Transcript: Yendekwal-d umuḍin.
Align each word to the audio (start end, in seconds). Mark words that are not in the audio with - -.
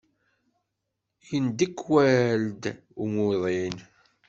Yendekwal-d 1.29 2.63
umuḍin. 3.03 3.77